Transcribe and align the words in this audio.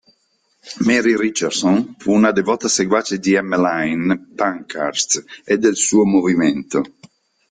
Mary 0.83 1.15
Richardson 1.15 1.93
fu 1.99 2.11
una 2.11 2.31
devota 2.31 2.67
seguace 2.67 3.19
di 3.19 3.33
Emmeline 3.35 4.31
Pankhurst 4.33 5.23
e 5.45 5.59
del 5.59 5.75
suo 5.75 6.05
movimento. 6.05 6.81